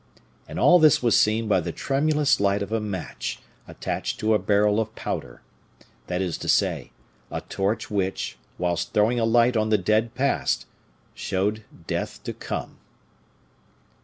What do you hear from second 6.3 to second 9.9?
to say, a torch which, whilst throwing a light on the